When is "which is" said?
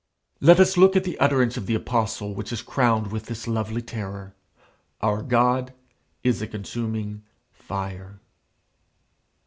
2.33-2.63